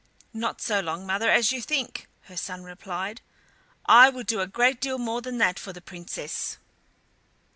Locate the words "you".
1.51-1.61